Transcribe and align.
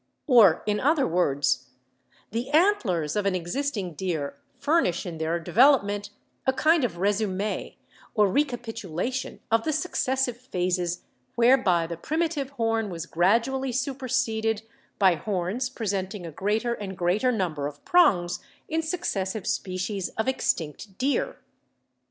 Or, 0.25 0.63
in 0.65 0.79
other 0.79 1.05
words, 1.07 1.67
the 2.31 2.49
antlers 2.49 3.15
of 3.15 3.27
an 3.27 3.35
existing 3.35 3.93
deer 3.93 4.35
furnish 4.57 5.05
in 5.05 5.19
their 5.19 5.39
development 5.39 6.09
a 6.47 6.53
kind 6.53 6.83
of 6.83 6.97
'resume,' 6.97 7.75
or 8.15 8.27
recapitulation, 8.27 9.41
of 9.51 9.63
the 9.63 9.71
successive 9.71 10.37
phases 10.37 11.01
whereby 11.35 11.85
the 11.85 11.97
primitive 11.97 12.49
horn 12.49 12.89
was 12.89 13.05
gradually 13.05 13.71
superseded 13.71 14.63
by 14.97 15.13
horns 15.13 15.69
presenting 15.69 16.25
a 16.25 16.31
greater 16.31 16.73
and 16.73 16.97
greater 16.97 17.31
number 17.31 17.67
of 17.67 17.85
prongs 17.85 18.39
in 18.67 18.81
successive 18.81 19.45
species 19.45 20.09
of 20.17 20.27
extinct 20.27 20.97
deer. 20.97 21.37